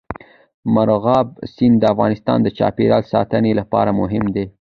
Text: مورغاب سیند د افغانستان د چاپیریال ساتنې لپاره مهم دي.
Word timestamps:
مورغاب 0.73 1.27
سیند 1.53 1.75
د 1.79 1.83
افغانستان 1.93 2.37
د 2.43 2.47
چاپیریال 2.57 3.03
ساتنې 3.13 3.51
لپاره 3.59 3.91
مهم 4.01 4.25
دي. 4.35 4.45